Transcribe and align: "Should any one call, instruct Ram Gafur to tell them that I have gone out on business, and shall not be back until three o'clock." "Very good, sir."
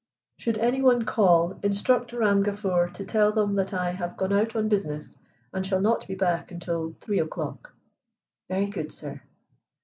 "Should 0.39 0.57
any 0.57 0.81
one 0.81 1.05
call, 1.05 1.59
instruct 1.61 2.11
Ram 2.11 2.41
Gafur 2.43 2.91
to 2.95 3.05
tell 3.05 3.31
them 3.31 3.53
that 3.53 3.71
I 3.71 3.91
have 3.91 4.17
gone 4.17 4.33
out 4.33 4.55
on 4.55 4.67
business, 4.67 5.15
and 5.53 5.63
shall 5.63 5.79
not 5.79 6.07
be 6.07 6.15
back 6.15 6.49
until 6.49 6.93
three 6.99 7.19
o'clock." 7.19 7.71
"Very 8.49 8.65
good, 8.65 8.91
sir." 8.91 9.21